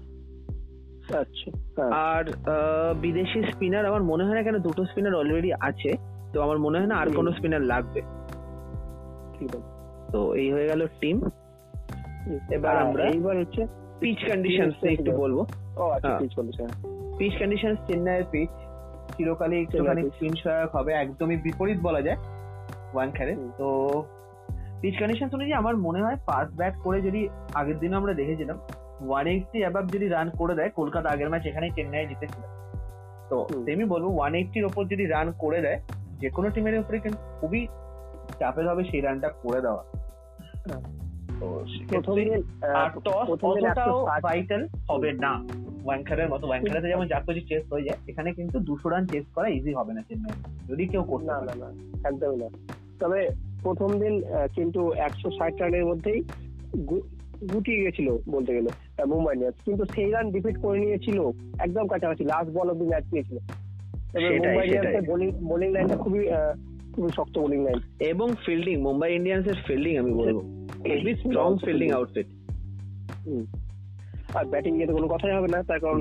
আচ্ছা 1.15 1.51
হ্যাঁ 1.77 1.91
আর 1.91 2.25
বিদেশি 3.01 3.43
স্পিনার 3.43 3.87
আমার 3.87 4.03
মনে 4.03 4.25
হয় 4.25 4.35
না 4.35 4.43
কেন 4.43 4.59
দুটো 4.59 4.85
স্পিনার 4.85 5.15
অলরেডি 5.15 5.53
আছে। 5.61 5.91
তো 6.33 6.43
আমার 6.43 6.59
মনে 6.59 6.79
হয় 6.79 6.87
না 6.87 6.97
আর। 6.97 7.09
কোনো 7.11 7.33
স্পিনার 7.33 7.61
লাগবে। 7.63 8.01
তো 10.13 10.35
এই 10.35 10.53
হয়ে 10.53 10.67
গেল 10.67 10.87
টিম 11.01 11.21
এবার 12.51 12.77
আমরা 12.77 13.05
এইবার 13.05 13.37
হচ্ছে 13.39 13.67
পিচ 14.01 14.19
কন্ডিশন 14.29 14.71
একটু 14.87 15.11
বলব। 15.13 15.39
ও 15.77 15.83
আচ্ছা 15.91 16.09
হ্যাঁ। 16.09 16.19
পিচ 16.19 16.35
কন্ডিশন 16.35 16.69
পিচ 17.19 17.39
কন্ডিশন 17.39 17.77
চেন্নাইয়ের 17.87 18.25
পিচ 18.25 18.51
চিরকালই 19.17 19.61
একটুখানি 19.61 20.03
স্পিন 20.11 20.35
সহায়ক 20.35 20.71
হবে 20.77 20.93
একদমই 20.93 21.37
বিপরীত 21.37 21.79
বলা 21.83 22.03
যায় 22.03 22.17
ওয়ানখারে 22.95 23.35
হুম। 23.35 23.51
তো 23.59 23.69
পিচ 24.81 24.99
কন্ডিশন 24.99 25.27
অনুযায়ী 25.27 25.53
আমার 25.53 25.77
মনে 25.77 26.01
হয় 26.03 26.17
ফার্স্ট 26.27 26.57
ব্যাট 26.57 26.75
করে 26.83 27.01
যদি 27.01 27.29
আগের 27.55 27.79
দিন 27.79 27.95
আমরা 27.95 28.15
দেখেছিলাম 28.15 28.59
ওয়ান 29.09 29.27
এইটটি 29.27 29.59
অ্যাবাব 29.63 29.85
যদি 29.95 30.07
রান 30.09 30.29
করে 30.41 30.55
দেয় 30.55 30.71
কলকাতা 30.71 31.09
আগের 31.11 31.31
ম্যাচ 31.31 31.45
এখানেই 31.47 31.73
চেন্নাই 31.77 32.07
জিতেছিল। 32.07 32.45
তো। 33.31 33.39
সেমি 33.67 33.85
বলব 33.85 34.07
ওয়ান 34.17 34.33
এইটটির 34.35 34.65
ওপর 34.65 34.83
যদি 34.93 35.05
রান 35.07 35.29
করে 35.39 35.59
দেয় 35.61 35.79
যে 36.21 36.29
কোনো 36.31 36.49
টিমের 36.51 36.81
উপরে 36.81 36.99
কিন্তু 36.99 37.21
খুবই 37.41 37.63
চাপের 38.41 38.67
হবে 38.69 38.83
সেই 38.91 39.01
রানটা 39.01 39.29
করে 39.43 39.61
দেওয়া। 39.61 39.83
তো 41.41 41.47
টস 43.07 43.29
অতটাও 43.47 43.97
ভাইটাল 44.27 44.63
হবে 44.91 45.11
না। 45.25 45.33
মতো 46.29 46.47
যেমন 46.93 47.07
যা 47.13 47.19
কিছু 47.21 47.43
চেস 47.49 47.65
হয়ে 47.73 47.87
যায় 47.87 47.99
এখানে 48.09 48.31
কিন্তু 48.33 48.57
দুশো 48.69 48.87
রান 48.89 49.05
চেস 49.07 49.25
করা 49.35 49.49
ইজি 49.49 49.73
হবে 49.75 49.93
না 49.93 50.03
চেন্নাই 50.09 50.35
যদি 50.69 50.85
কেউ 50.87 51.03
করতে 51.03 51.31
না 51.33 51.41
না 51.49 51.55
না 51.63 51.69
একদমই 52.09 52.39
না। 52.43 52.49
তবে 53.01 53.21
প্রথম 53.63 53.91
দিন 53.99 54.15
কিন্তু 54.55 54.81
একশো 55.07 55.29
ষাট 55.31 55.55
রানের 55.61 55.85
মধ্যেই 55.85 56.21
গুটিয়ে 57.41 57.83
গেছিল 57.85 58.09
বলতে 58.27 58.51
গেলে 58.55 58.71
মুম্বাই 59.07 59.33
ইন্ডিয়ান্স 59.35 59.59
কিন্তু 59.67 59.85
সেই 59.95 60.09
রান 60.11 60.27
ডিফিট 60.31 60.57
করে 60.63 60.79
নিয়েছিল 60.79 61.19
একদম 61.59 61.85
কাছাকাছি 61.89 62.25
লাস্ট 62.25 62.51
বল 62.53 62.69
অব্দি 62.71 62.87
ম্যাচ 62.87 63.05
পেয়েছিল 63.13 63.39
মুম্বাই 64.39 64.65
ইন্ডিয়ান্সের 64.67 65.05
বোলিং 65.11 65.29
বোলিং 65.51 65.69
লাইনটা 65.73 65.97
খুবই 65.97 66.23
আহ, 66.29 66.53
খুবই 66.95 67.11
শক্ত 67.17 67.35
বোলিং 67.39 67.61
লাইন 67.65 67.79
এবং 68.13 68.29
ফিল্ডিং 68.45 68.77
মুম্বাই 68.83 69.11
ইন্ডিয়ান্স 69.15 69.45
এর 69.49 69.59
ফিল্ডিং 69.67 69.93
আমি 69.97 70.13
বলব। 70.13 70.37
খুবই 70.83 71.13
স্ট্রং 71.23 71.51
ফিল্ডিং 71.65 71.89
আউটফিট 71.91 72.27
আর 74.35 74.45
ব্যাটিং 74.45 74.73
নিয়ে 74.77 74.89
তো 74.89 74.95
কোনো 74.95 75.09
কথাই 75.09 75.35
হবে 75.37 75.49
না 75.49 75.59
তার 75.63 75.79
কারণ 75.81 76.01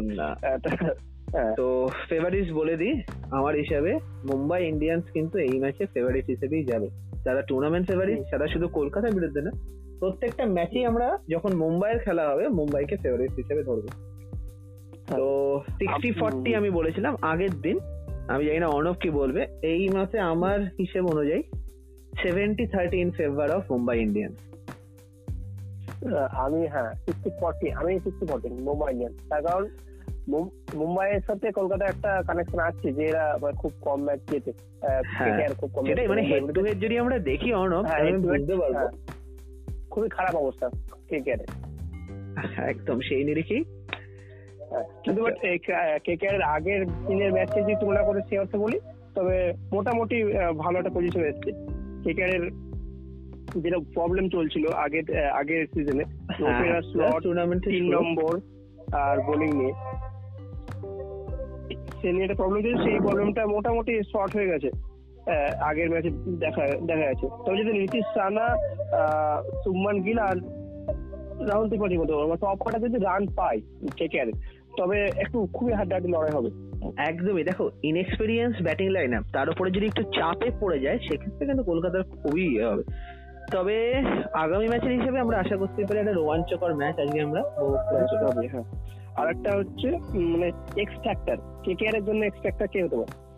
হ্যাঁ, 1.34 1.54
তো 1.56 1.66
ফেভারিট 2.10 2.48
বলে 2.52 2.76
দিই 2.78 2.94
আমার 3.32 3.54
হিসাবে 3.56 3.92
মুম্বাই 4.26 4.62
ইন্ডিয়ান্স 4.66 5.06
কিন্তু 5.14 5.36
এই 5.40 5.56
ম্যাচে 5.60 5.84
ফেভারিট 5.94 6.26
হিসেবেই 6.26 6.64
যাবে। 6.64 6.88
যারা 7.26 7.42
টুর্নামেন্ট 7.42 7.86
ফেভারিট। 7.88 8.20
তারা 8.32 8.46
শুধু 8.48 8.68
কলকাতার 8.70 9.14
বিরুদ্ধে 9.14 9.42
না 9.42 9.52
প্রত্যেকটা 10.00 10.46
ম্যাচেই 10.46 10.86
আমরা 10.86 11.18
যখন 11.30 11.56
মুম্বাইয়ের 11.56 12.00
খেলা 12.00 12.30
হবে 12.30 12.48
মুম্বাইকে 12.48 12.98
ফেভারিট 12.98 13.32
হিসেবে 13.32 13.64
ধরবো। 13.64 13.88
তো 15.08 15.28
সিক্সটি 15.80 16.10
আপ- 16.10 16.20
ফর্টি 16.20 16.56
আমি 16.56 16.70
বলেছিলাম 16.70 17.16
আগের 17.22 17.62
দিন। 17.62 17.78
আমি 18.28 18.46
জানি 18.46 18.60
না 18.60 18.68
অর্ণব 18.68 18.94
কি 18.94 19.10
বলবে। 19.10 19.48
এই 19.62 19.90
মাসে 19.90 20.20
আমার 20.20 20.62
হিসেব 20.62 21.06
অনুযায়ী 21.08 21.42
seventy 22.24 22.68
thirty 22.68 22.98
in 23.02 23.12
favour 23.12 23.52
of 23.52 23.72
Mumbai 23.72 24.00
Indian 24.00 24.34
আমি 26.38 26.68
হ্যাঁ 26.68 26.94
সিক্সটি 26.96 27.30
ফর্টি 27.40 27.72
আমি 27.72 28.00
সিক্সটি 28.00 28.26
ফর্টি 28.26 28.50
মুম্বাই 28.50 28.92
ইন্ডিয়ান্স 28.92 29.18
তার 29.30 29.42
কারণ 29.44 29.64
মুম্বাইয়ের 30.76 31.22
সাথে 31.22 31.52
কলকাতা 31.52 31.86
একটা 31.86 32.24
কানেকশন 32.28 32.60
আছে 32.60 32.92
যে 32.92 33.04
এরা 33.06 33.24
খুব 33.58 33.72
কম 33.82 34.00
ম্যাচ 34.04 34.20
জিতে 34.32 34.52
খুব 35.60 35.70
কম 35.74 35.84
মানে 36.08 36.22
হেড 36.22 36.44
টু 36.54 36.62
হেড 36.64 36.78
যদি 36.82 36.98
আমরা 36.98 37.18
দেখি 37.20 37.54
অর্ণব 37.54 37.86
হ্যাঁ, 37.86 38.12
বুঝতে 38.18 38.56
পারব। 38.56 38.76
হ্যাঁ। 38.76 38.92
খুবই 40.00 40.16
খারাপ 40.18 40.36
অবস্থা 40.36 40.68
কেকেআর 41.10 41.42
একদম 42.72 42.98
সেই 43.08 43.24
নিরিখেই। 43.24 43.64
কিন্তু 45.04 45.20
বাট 45.26 45.36
কেকেআর 46.06 46.36
এর 46.36 46.44
আগের 46.56 46.82
দিনের 47.08 47.32
ম্যাচে 47.34 47.60
যদি 47.62 47.76
তুলনা 47.82 48.02
করে 48.04 48.20
সে 48.30 48.36
অর্থে 48.40 48.58
বলি 48.58 48.78
তবে 49.16 49.36
মোটামুটি 49.74 50.18
ভালো 50.58 50.76
একটা 50.78 50.94
পজিশন 50.96 51.24
এসছে। 51.24 51.50
কেকেআর 52.04 52.32
এর 52.36 52.44
যেটা 53.64 53.78
প্রবলেম 53.94 54.26
চলছিল 54.30 54.66
আগের 54.86 55.06
আগের 55.40 55.62
সিজনে 55.74 56.06
হ্যাঁ, 56.38 56.82
টুর্নামেন্ট 57.24 57.62
তিন 57.74 57.86
নম্বর 57.96 58.34
আর 59.04 59.16
বোলিং 59.28 59.50
নিয়ে। 59.60 59.74
সে 62.00 62.08
নিয়ে 62.12 62.26
একটা 62.26 62.40
প্রবলেম 62.42 62.60
ছিল 62.66 62.76
সেই 62.84 63.00
প্রবলেমটা 63.06 63.42
মোটামুটি 63.56 63.94
শর্ট 64.12 64.32
হয়ে 64.38 64.52
গেছে। 64.52 64.70
আগের 65.62 65.90
ম্যাচে 65.90 66.10
দেখা 66.40 66.62
দেখা 66.86 67.02
গেছে। 67.02 67.28
তবে 67.46 67.58
যদি 67.58 67.80
নীতিশ 67.80 68.18
রানা 68.18 68.46
আহ, 68.46 69.62
শুভমান 69.64 70.02
গিল 70.02 70.20
আর 70.20 70.36
রাহুল 71.50 71.68
ত্রিপাঠীর 71.68 72.00
মতো 72.00 72.36
টপ 72.36 72.62
অর্ডার 72.62 72.82
যদি 72.82 73.04
রান 73.04 73.26
পায় 73.26 73.62
কেকেআর 73.96 74.28
তবে 74.78 75.04
একটু 75.18 75.48
খুবই 75.54 75.74
হাড্ডাহাড্ডি 75.74 76.12
লড়াই 76.12 76.32
হবে। 76.32 76.70
একদমই। 76.98 77.44
দেখো 77.44 77.70
ইনএক্সপিরিয়েন্স 77.84 78.56
ব্যাটিং 78.64 78.90
লাইন 78.90 79.14
আপ 79.14 79.24
তার 79.34 79.50
উপরে 79.50 79.72
যদি 79.72 79.86
একটু 79.86 80.04
চাপে 80.04 80.52
পড়ে 80.60 80.80
যায় 80.80 80.98
সেক্ষেত্রে 80.98 81.46
কিন্তু 81.46 81.64
কলকাতার 81.64 82.04
খুবই 82.04 82.42
ইয়ে 82.42 82.66
হবে। 82.66 82.84
তবে 83.52 83.96
আগামী 84.34 84.68
ম্যাচের 84.68 84.92
হিসেবে 84.92 85.20
আমরা 85.20 85.40
আশা 85.40 85.58
করতে 85.58 85.86
পারি 85.86 86.00
একটা 86.00 86.12
রোমাঞ্চকর 86.12 86.74
ম্যাচ 86.76 87.00
আজকে 87.00 87.22
আমরা 87.22 87.42
উপভোগ 87.42 87.76
করতে 87.76 88.26
হবে 88.26 88.48
হ্যাঁ। 88.48 88.64
আর 89.16 89.30
একটা 89.30 89.58
হচ্ছে 89.58 89.92
মানে 90.16 90.52
এক্স 90.82 90.94
ফ্যাক্টর 91.02 91.38
কেকেআর 91.64 91.96
এর 91.96 92.06
জন্য 92.06 92.26
এক্স 92.26 92.40
ফ্যাক্টর 92.40 92.68
কে 92.68 92.84
হতে 92.84 92.96
পারে? 92.96 93.29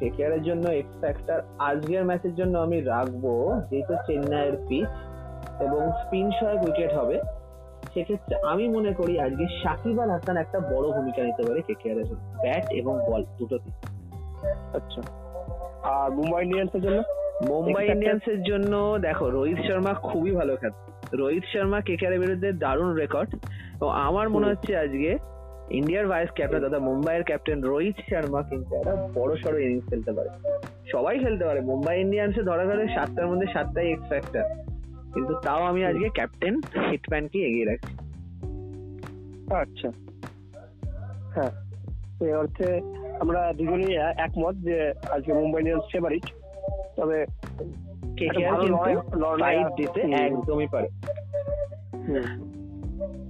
কেকেআর 0.00 0.32
এর 0.32 0.42
জন্য 0.42 0.64
এক্স 0.70 0.94
ফ্যাক্টর 1.00 1.38
আজকের 1.58 2.02
ম্যাচের 2.04 2.34
জন্য 2.34 2.54
আমি 2.58 2.78
রাখব 2.84 3.24
যেহেতু 3.70 3.94
চেন্নাইয়ের 4.06 4.56
পিচ 4.68 4.90
এবং 5.60 5.82
স্পিন 6.00 6.26
সহায়ক 6.30 6.60
উইকেট 6.62 6.92
হবে 6.94 7.16
সেক্ষেত্রে 7.92 8.34
আমি 8.42 8.64
মনে 8.68 8.92
করি 8.92 9.14
আজকে 9.20 9.44
সাকিব 9.62 9.96
আল 10.00 10.10
হাসান 10.10 10.36
একটা 10.36 10.58
বড় 10.72 10.86
ভূমিকা 10.92 11.20
নিতে 11.22 11.42
পারে 11.42 11.60
কেকেআর 11.62 11.98
এর 11.98 12.08
ব্যাট 12.42 12.64
এবং 12.72 12.94
বল 13.06 13.22
দুটোতে 13.38 13.70
আচ্ছা। 14.74 15.00
আর 15.94 16.08
মুম্বাই 16.10 16.40
ইন্ডিয়ান্স 16.42 16.72
এর 16.74 16.82
জন্য? 16.82 16.98
মুম্বাই 17.48 17.72
Expected- 17.72 17.92
ইন্ডিয়ান্স 17.92 18.24
এর 18.28 18.40
জন্য 18.42 18.72
দেখো 18.98 19.24
রোহিত 19.30 19.58
শর্মা 19.68 19.92
খুবই 20.08 20.32
ভালো 20.32 20.54
খেলে 20.56 20.76
রোহিত 21.12 21.44
শর্মা 21.52 21.78
কেকেআর 21.80 22.12
এর 22.12 22.20
বিরুদ্ধে 22.20 22.48
দারুণ 22.52 22.90
রেকর্ড 22.94 23.30
তো 23.80 23.86
আমার 24.06 24.26
মনে 24.28 24.46
হচ্ছে 24.46 24.72
আজকে 24.76 25.10
ইন্ডিয়ার 25.70 26.06
ভাইস 26.06 26.30
ক্যাপ্টেন 26.34 26.68
তথা 26.68 26.78
মুম্বাইয়ের 26.78 27.24
ক্যাপ্টেন 27.24 27.62
রোহিত 27.62 27.94
শর্মা 28.10 28.42
কিন্তু 28.42 28.76
একটা 28.76 29.08
বড় 29.14 29.36
সড়ো 29.36 29.58
ইনিংস 29.58 29.88
খেলতে 29.88 30.12
পারে। 30.12 30.28
সবাই 30.92 31.18
খেলতে 31.18 31.44
পারে। 31.44 31.60
মুম্বাই 31.60 32.00
ইন্ডিয়ান্সে 32.00 32.42
ধরা 32.42 32.64
গেলে 32.64 32.88
সাতটার 32.88 33.26
মধ্যে 33.26 33.46
সাতটাই 33.52 33.90
এক্স 33.90 34.06
ফ্যাক্টর 34.06 34.42
কিন্তু 35.14 35.34
তাও 35.34 35.62
আমি 35.62 35.84
আজকে 35.84 36.08
ক্যাপ্টেন 36.08 36.60
হিটম্যানকে 36.90 37.38
এগিয়ে 37.38 37.64
রাখছি। 37.64 37.92
আচ্ছা। 39.54 39.88
হ্যাঁ 41.34 41.50
সেই 42.18 42.32
অর্থে 42.32 42.80
আমরা 43.20 43.52
দুজনেই 43.52 43.96
একমত 43.96 44.54
যে 44.54 44.92
আজকে 45.10 45.32
মুম্বাই 45.32 45.60
ইন্ডিয়ান্স 45.60 45.84
ফেভারিট 45.92 46.32
তবে 46.96 47.26
কেকেআর 48.16 48.60
কিন্তু 48.60 48.78
ফাইট 49.40 49.66
দিতে 49.76 50.00
একদমই 50.00 50.66
পারে। 50.72 50.88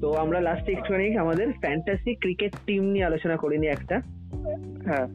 তো 0.01 0.13
আমরা 0.15 0.41
লাস্টে 0.41 0.73
একটুখানি 0.73 1.17
আমাদের 1.17 1.53
ফ্যান্টাসি 1.53 2.15
ক্রিকেট 2.15 2.53
টিম 2.67 2.83
নিয়ে 2.85 3.05
আলোচনা 3.05 3.37
করিনি 3.37 3.67
একটা। 3.67 3.97
হ্যাঁ 4.85 5.07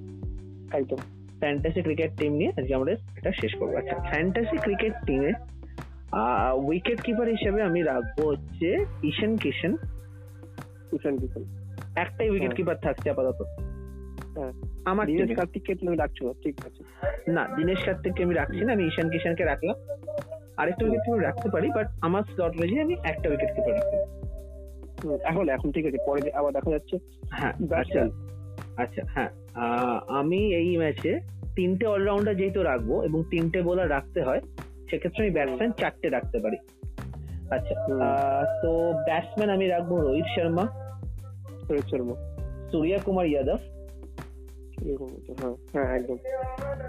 একদম। 0.78 0.98
ফ্যান্টাসি 1.40 1.82
ক্রিকেট 1.82 2.12
টিম 2.18 2.34
নিয়ে 2.34 2.52
আজকে 2.58 2.74
আমরা 2.74 2.92
এটা 2.92 3.32
শেষ 3.32 3.56
করব। 3.56 3.76
আচ্ছা 3.76 3.96
ফ্যান্টাসি 3.96 4.58
ক্রিকেট 4.58 4.94
টিমে 5.06 5.32
উইকেট 6.68 7.02
কিপার 7.02 7.28
হিসেবে 7.28 7.62
আমি 7.62 7.84
রাখব 7.84 8.28
হচ্ছে 8.28 8.86
ঈশান 9.04 9.38
কিষান। 9.38 9.76
কিষান 10.92 11.18
কিষান। 11.18 11.44
একটাই 11.96 12.30
উইকেট 12.30 12.48
হ্যাঁ। 12.48 12.56
কিপার 12.56 12.78
থাকছে 12.78 13.10
আপাতত। 13.10 13.42
হ্যাঁ। 14.38 14.52
আমার 14.86 15.08
দিনেশ 15.08 15.38
কার্তিককে 15.38 15.76
তুমি 15.76 15.98
ডাকছো 15.98 16.34
ঠিক 16.44 16.66
আছে। 16.66 16.82
না 17.32 17.48
দিনেশ 17.56 17.80
কার্তিককে 17.86 18.24
আমি 18.24 18.34
রাখছি 18.34 18.66
না 18.66 18.74
আমি 18.74 18.84
ঈশান 18.88 19.10
কিষানকে 19.10 19.44
রাখলাম। 19.44 19.76
আরেকটা 20.58 20.86
উইকেট 20.86 21.02
কিপার 21.06 21.24
রাখতে 21.24 21.50
পারি 21.50 21.68
বাট 21.70 21.88
আমার 22.02 22.24
স্লট 22.24 22.54
রয়েছে 22.58 22.82
আমি 22.82 22.96
একটা 23.04 23.30
উইকেট 23.30 23.50
কিপার 23.50 23.74
রাখব। 23.74 24.19
এখন 25.30 25.50
এখন 25.50 25.72
ঠিক 25.72 25.86
আছে 25.86 26.00
পরে 26.06 26.32
আবার 26.40 26.52
দেখা 26.54 26.72
যাচ্ছে। 26.72 26.96
হ্যাঁ 27.32 27.54
আচ্ছা 27.82 28.02
আচ্ছা 28.84 29.02
হ্যাঁ 29.16 29.32
আমি 30.20 30.40
এই 30.62 30.78
ম্যাচে 30.78 31.12
তিনটে 31.56 31.86
অলরাউন্ডার 31.86 32.36
যেহেতু 32.36 32.60
রাখব 32.64 32.90
এবং 33.04 33.20
তিনটে 33.32 33.60
বোলার 33.62 33.90
রাখতে 33.90 34.20
হয় 34.24 34.42
সেক্ষেত্রে 34.90 35.24
আমি 35.24 35.34
ব্যাটসম্যান 35.34 35.72
চারটে 35.72 36.08
রাখতে 36.10 36.38
পারি। 36.40 36.58
আচ্ছা 37.56 37.74
তো 38.62 38.72
ব্যাটসম্যান 39.08 39.50
আমি 39.50 39.66
রাখব 39.68 39.92
রোহিত 40.08 40.28
শর্মা 40.36 40.66
রোহিত 41.70 41.86
শর্মা। 41.92 42.16
সূর্য 42.72 42.94
কুমার 43.06 43.28
যাদব 43.34 43.60
হ্যাঁ 45.74 45.88
হ্যাঁ 45.90 46.02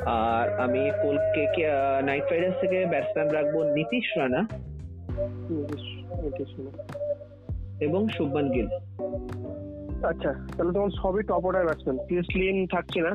আর 0.07 0.47
আমি 0.65 0.83
কলকে 1.03 1.43
নাইট 2.09 2.27
রাইডার্স 2.31 2.57
থেকে 2.61 2.79
ব্যাটসম্যান 2.87 3.29
রাখব 3.29 3.55
নীতিশ 3.77 4.07
রানা। 4.19 4.41
এবং 7.81 8.09
শুভমান 8.09 8.51
গিল। 8.51 8.67
আচ্ছা 10.05 10.33
তাহলে 10.57 10.73
তোমার 10.73 10.91
সবই 10.91 11.23
top 11.23 11.47
order 11.47 11.65
batsman 11.65 12.07
Chris 12.07 12.37
Lynn 12.37 12.67
থাকছে 12.67 13.01
না? 13.01 13.11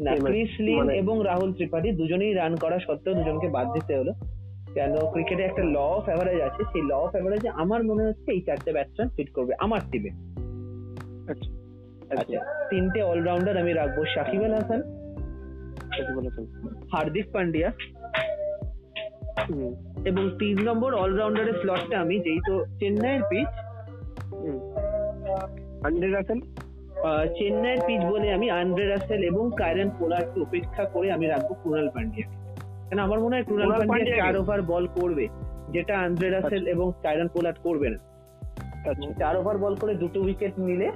না 0.00 0.16
ক্রিস 0.16 0.60
লিন 0.60 0.78
মানে- 0.78 0.92
এবং 0.92 1.22
রাহুল 1.24 1.52
ত্রিপাঠী 1.52 1.92
দুজনেই 1.92 2.34
রান 2.34 2.56
করা 2.56 2.78
সত্ত্বেও 2.78 3.14
দুজনকে 3.14 3.48
বাদ 3.48 3.72
দিতে 3.72 3.96
হলো। 3.96 4.12
কেন? 4.74 4.94
ক্রিকেটে 4.96 5.42
একটা 5.42 5.64
ল 5.64 5.76
অফ 5.76 6.04
অ্যাভারেজ 6.04 6.40
আছে। 6.40 6.64
সেই 6.64 6.82
ল 6.82 6.92
অফ 6.92 7.10
অ্যাভারেজে 7.10 7.48
আমার 7.48 7.84
মনে 7.84 8.04
হচ্ছে 8.04 8.32
এই 8.32 8.40
চারটে 8.40 8.72
ব্যাটসম্যান 8.72 9.08
ফিট 9.08 9.32
করবে। 9.32 9.54
আমার 9.58 9.80
টিমে 9.90 10.10
আচ্ছা। 11.30 11.58
আচ্ছা 12.20 12.66
তিনটে 12.70 13.02
অলরাউন্ডার 13.02 13.56
আমি 13.56 13.72
রাখব। 13.72 14.04
সাকিব 14.14 14.44
আল 14.44 14.54
হাসান 14.54 14.82
হার্দিক 16.92 17.32
পান্ডিয়া 17.32 17.72
এবং 20.04 20.30
তিন 20.38 20.62
নম্বর 20.62 20.94
অলরাউন্ডারের 20.94 21.52
স্লটটা 21.52 22.00
আমি 22.00 22.20
যেহেতু 22.20 22.64
চেন্নাইয়ের 22.80 23.22
পিচ 23.22 23.48
আন্ড্রে 25.84 26.08
রাসেল 26.10 26.40
চেন্নাইয়ের 27.38 27.80
পিচ 27.86 28.02
বলে 28.04 28.32
আমি 28.32 28.50
আন্দ্রে 28.50 28.86
রাসেল 28.86 29.20
এবং 29.22 29.44
কায়রন 29.56 29.90
পোলারকে 29.98 30.40
উপেক্ষা 30.40 30.84
করে 30.84 31.12
আমি 31.12 31.26
রাখব 31.26 31.50
কুণাল 31.62 31.88
পান্ডিয়া 31.94 32.26
কেন 32.88 32.98
আমার 32.98 33.18
মনে 33.20 33.34
হয় 33.36 33.44
কুণাল 33.44 33.68
পান্ডিয়া 33.88 34.16
চার 34.16 34.36
ওভার 34.36 34.62
বল 34.62 34.84
করবে 34.86 35.24
যেটা 35.70 35.94
আন্দ্রে 35.98 36.28
রাসেল 36.30 36.62
এবং 36.66 36.92
কায়রন 37.02 37.28
পোলার্ড 37.28 37.58
করবে 37.62 37.88
না। 37.88 37.98
আচ্ছা। 38.90 39.08
চার 39.18 39.36
ওভার 39.36 39.58
বল 39.58 39.74
করে 39.76 39.94
দুটো 39.94 40.20
উইকেট 40.20 40.54
নিলে 40.58 40.88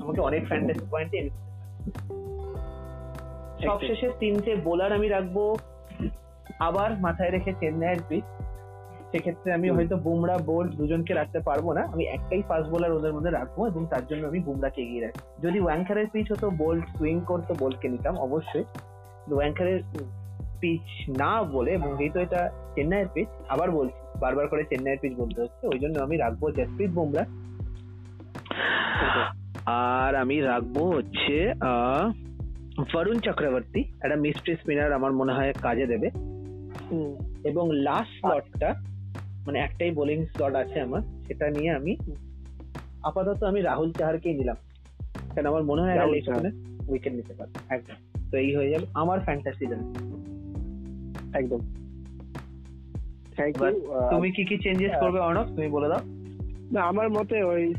আমাকে 0.00 0.20
অনেক 0.20 0.42
ফ্যান্টাসি 0.46 0.84
পয়েন্টে 0.90 1.18
সবশেষে 3.66 4.08
তিনটে 4.20 4.52
বোলার 4.56 4.92
আমি 4.92 5.08
রাখব 5.08 5.36
আবার 6.58 6.90
মাথায় 7.00 7.30
রেখে 7.30 7.52
চেন্নাইয়ের 7.60 8.02
পিচ। 8.08 8.24
সেক্ষেত্রে 9.16 9.52
আমি 9.52 9.70
হয়তো 9.70 9.96
বুমরা 9.96 10.38
বোল্ট 10.38 10.74
দুজনকে 10.74 11.14
রাখতে 11.14 11.38
পারব 11.38 11.72
না। 11.72 11.80
আমি 11.80 12.04
একটাই 12.04 12.42
ফাস্ট 12.42 12.70
বোলার 12.70 12.92
ওদের 12.92 13.12
মধ্যে 13.12 13.30
রাখব 13.30 13.66
এবং 13.66 13.86
তার 13.90 14.06
জন্য 14.06 14.26
আমি 14.26 14.40
বুমরাকে 14.40 14.82
এগিয়ে 14.82 15.00
রাখি 15.00 15.46
যদি 15.46 15.60
ওয়াঙ্কারের 15.60 16.06
পিচ 16.12 16.32
হতো 16.32 16.50
বোল্ট 16.50 16.98
সুইং 16.98 17.20
করতো 17.20 17.54
বোল্টকে 17.54 17.88
নিতাম 17.88 18.18
অবশ্যই। 18.18 18.64
ওয়াঙ্কারের 19.34 19.80
পিচ 20.60 21.10
না 21.20 21.42
বলে 21.42 21.70
এবং 21.70 21.96
যেহেতু 21.98 22.18
এটা 22.18 22.50
চেন্নাইয়ের 22.74 23.08
পিচ 23.14 23.28
আবার 23.48 23.70
বলছি 23.70 24.18
বারবার 24.20 24.48
করে 24.48 24.64
চেন্নাইয়ের 24.64 24.98
পিচ 24.98 25.12
বলতে 25.18 25.40
হচ্ছে 25.40 25.66
ওই 25.66 25.78
জন্য 25.78 26.00
আমি 26.00 26.16
রাখব 26.16 26.50
জসপ্রীত 26.50 26.90
বুমরা। 26.90 27.26
আর 29.66 30.14
আমি 30.14 30.40
রাখব 30.40 30.82
হচ্ছে 30.82 31.52
আহ, 31.60 32.12
বরুণ 32.94 33.18
চক্রবর্তী 33.18 33.80
একটা 34.02 34.16
মিস্ট্রি 34.16 34.56
স্পিনার 34.56 34.92
আমার 34.92 35.12
মনে 35.12 35.32
হয় 35.32 35.52
কাজে 35.52 35.86
দেবে। 35.86 36.10
এবং 37.44 37.68
লাস্ট 37.72 38.12
স্লটটা 38.20 38.95
মানে 39.46 39.58
একটাই 39.58 39.90
বোলিং 39.90 40.26
স্লট 40.26 40.54
আছে 40.54 40.80
আমার 40.80 41.00
সেটা 41.26 41.50
নিয়ে 41.50 41.70
আমি 41.70 41.96
আপাতত 43.02 43.42
আমি 43.42 43.60
রাহুল 43.60 43.92
চাহারকেই 43.92 44.34
নিলাম। 44.34 44.56
কারণ 45.34 45.46
আমার 45.46 45.64
মনে 45.64 45.82
হয় 45.82 45.96
রাহুল। 45.96 46.18
উইকেট 46.88 47.12
নিতে 47.12 47.34
পারে 47.34 47.74
একদম। 47.74 48.28
তো 48.30 48.36
এই 48.36 48.56
হয়ে 48.56 48.70
যাবে 48.70 48.86
আমার 48.94 49.20
ফ্যান্টাসি 49.20 49.66
একদম। 51.34 51.58
এবার 53.38 53.72
ইউ 53.72 53.82
তুমি 54.10 54.30
কি 54.30 54.44
কি 54.44 54.58
চেঞ্জেস 54.58 54.90
হ্যাঁ। 54.90 55.00
করবে 55.00 55.20
অর্ণব? 55.20 55.42
তুমি 55.42 55.68
বলে 55.68 55.88
দাও। 55.88 55.98
না 56.72 56.82
আমার 56.82 57.10
মতে 57.10 57.42
ওই 57.42 57.74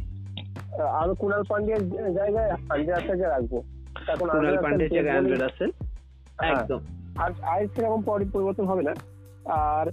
আরও 0.89 1.15
কুণাল 1.15 1.43
পান্ডিয়ার 1.49 2.13
জায়গায় 2.13 2.49
রাসেলকে 2.49 3.23
রাখব। 3.23 3.63
এখন 4.07 4.15
কুনাল 4.19 4.37
আন্দ্রে 4.37 4.61
পান্ডে 4.61 4.89
জায়গায় 4.89 5.17
আন্দ্রে 5.17 5.35
রাসেল 5.35 5.71
হ্যাঁ। 6.41 6.51
একদম। 6.51 6.79
আর 7.17 7.31
আর 7.41 7.67
সেরকম 7.75 8.01
পরি- 8.01 8.29
পরিবর্তন 8.33 8.65
হবে 8.65 8.83
না। 8.83 8.93
আর 9.45 9.87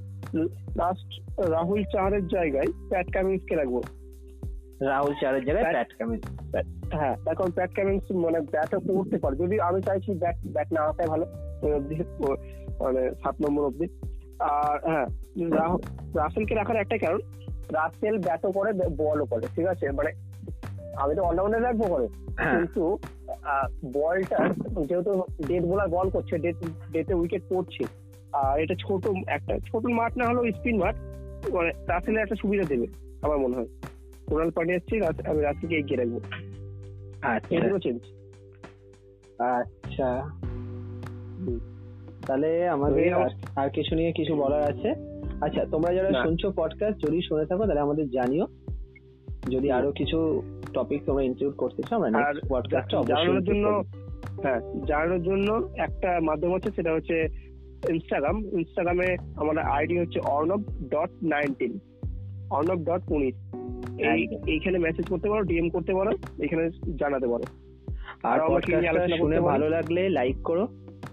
লাস্ট 0.77 1.41
রাহুল 1.51 1.85
চাহারের 1.85 2.29
জায়গায় 2.29 2.67
প্যাট 2.89 3.13
কামিন্সকে 3.13 3.55
রাখব। 3.55 3.83
রাহুল 4.81 5.15
চারের 5.21 5.45
জায়গায় 5.45 5.73
প্যাট 5.73 5.89
কামিন্স 5.99 6.25
হ্যাঁ 6.93 7.17
এখন 7.27 7.51
প্যাট 7.51 7.75
কামিন্স 7.75 8.13
মানে 8.13 8.41
ব্যাটও 8.41 8.81
করতে 8.81 9.19
পারে। 9.19 9.37
যদি 9.37 9.61
আমি 9.61 9.83
চাইছি 9.83 10.15
ব্যাট 10.15 10.35
ব্যাট 10.47 10.73
না 10.73 10.81
আসাই 10.81 11.07
ভালো 11.07 11.27
মানে 12.81 13.11
সাত 13.15 13.35
নম্বর 13.49 13.65
অব্দি 13.65 13.87
আর 14.39 14.91
হ্যাঁ 14.91 15.07
রাহু- 15.57 16.19
রাসেলকে 16.19 16.55
রাখার 16.55 16.77
একটাই 16.77 16.99
কারণ 16.99 17.19
রাসেল 17.73 18.19
ব্যাটও 18.19 18.53
করে 18.53 18.73
বলও 18.73 19.25
করে 19.25 19.47
ঠিক 19.57 19.67
আছে? 19.67 19.91
মানে 19.91 20.13
আমি 20.97 21.15
তো 21.15 21.23
অলরাউন্ডার 21.23 21.63
রাখব 21.63 21.83
করে। 21.83 22.09
হ্যাঁ। 22.39 22.59
কিন্তু 22.59 22.99
বলটা 23.93 24.49
যেহেতু 24.87 25.23
ডেট 25.47 25.63
বোলার 25.63 25.89
বল 25.89 26.11
করছে 26.11 26.39
ডেট 26.39 26.57
ডেটে 26.93 27.15
উইকেট 27.15 27.43
পড়ছে 27.49 28.04
আর 28.35 28.61
এটা 28.61 28.75
ছোট 28.75 29.07
একটা 29.27 29.59
ছোট 29.59 29.87
মাঠ 29.87 30.17
না 30.17 30.25
হলেও 30.25 30.53
স্পিন 30.53 30.79
মাঠ 30.79 30.97
মানে 31.53 31.73
রাসেলের 31.87 32.23
একটা 32.23 32.35
সুবিধা 32.35 32.65
দেবে 32.65 32.87
আমার 33.23 33.39
মনে 33.39 33.57
হয়। 33.57 33.67
কোনাল 34.27 34.51
পান্ডে 34.51 34.75
আসছে 34.75 35.29
আমি 35.31 35.41
রাসেলকে 35.41 35.77
এগিয়ে 35.77 36.05
রাখব। 36.05 36.21
আচ্ছা। 37.23 37.57
এটুকু 37.57 37.79
চেঞ্জ 37.79 38.01
আচ্ছা। 39.39 40.31
তাহলে 42.27 42.69
আমাদের 42.69 43.15
আর- 43.15 43.71
কিছু 43.71 43.95
নিয়ে 43.95 44.13
কিছু 44.13 44.35
বলার 44.35 44.63
আছে? 44.63 44.95
আচ্ছা 45.41 45.65
তোমরা 45.65 45.95
যারা 45.95 46.25
শুনছো 46.25 46.53
পডকাস্ট 46.57 47.07
যদি 47.07 47.21
শুনে 47.29 47.47
থাকো 47.47 47.67
তাহলে 47.67 47.81
আমাদের 47.81 48.11
জানিও। 48.11 48.47
যদি 49.51 49.71
আরও 49.71 49.93
কিছু 49.93 50.43
টপিক 50.73 51.03
তোমরা 51.07 51.23
ইনক্লুড 51.23 51.55
করতে 51.57 51.83
চাও 51.83 52.03
আমরা 52.03 52.21
নেক্সট 52.21 52.49
পডকাস্টে 52.49 52.97
জানানোর 53.07 53.45
জন্য 53.45 53.85
হ্যাঁ 54.43 54.61
জানানোর 54.87 55.23
জন্য 55.23 55.69
একটা 55.77 56.21
মাধ্যম 56.23 56.53
হচ্ছে 56.55 56.71
সেটা 56.71 56.93
হচ্ছে 56.93 57.29
ইনস্টাগ্রাম 57.91 58.37
ইনস্টাগ্রামে 58.45 59.17
আমার 59.37 59.59
আইডি 59.59 59.99
হচ্ছে 59.99 60.21
Arnab 60.21 60.63
dot 60.91 61.11
nineteen 61.23 61.79
Arnab 62.51 62.85
dot 62.85 63.03
উনিশ 63.09 63.35
এই 63.99 64.29
এইখানে 64.47 64.79
মেসেজ 64.79 65.07
করতে 65.09 65.29
পারো 65.29 65.43
ডিএম 65.43 65.69
করতে 65.69 65.95
পারো 65.95 66.11
এখানে 66.41 66.71
জানাতে 67.01 67.27
পারো। 67.27 67.45
আর 68.23 68.39
পডকাস্টটা 68.49 69.17
শুনে 69.17 69.41
ভালো 69.41 69.69
লাগলে 69.69 70.09
লাইক 70.09 70.37
করো 70.45 70.69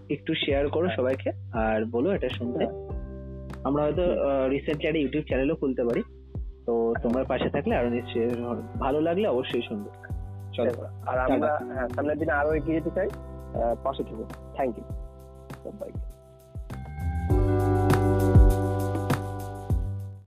একটু 0.09 0.33
শেয়ার 0.33 0.69
করো 0.69 0.85
হ্যাঁ। 0.85 0.97
সবাইকে 0.97 1.31
আর 1.53 1.85
বলো 1.85 2.11
এটা 2.11 2.29
শুনতে। 2.29 2.65
আমরা 3.63 3.83
হয়তো 3.83 4.01
রিসেন্টলি 4.49 4.87
একটা 4.87 4.99
ইউটিউব 4.99 5.23
চ্যানেলও 5.23 5.55
খুলতে 5.55 5.83
পারি। 5.83 6.03
তো 6.65 6.93
তোমার 7.03 7.25
পাশে 7.25 7.49
থাকলে 7.49 7.75
আরও 7.75 7.89
নিশ্চয়ই 7.89 8.29
ভালো 8.79 9.01
লাগলে 9.01 9.27
অবশ্যই 9.27 9.61
শুনবে। 9.61 9.89
চলো 10.53 10.85
আর 11.05 11.19
আমরা 11.19 11.59
হ্যাঁ, 11.73 11.87
সামনের 11.87 12.17
দিনে 12.17 12.31
আরও 12.31 12.53
এগিয়ে 12.53 12.81
যেতে 12.81 12.89
চাই। 12.95 13.09
পাশে 13.83 14.03
থাকো। 14.03 14.23
থ্যাংক 14.55 14.77
ইউ 14.77 14.83
সবাইকে 15.63 16.10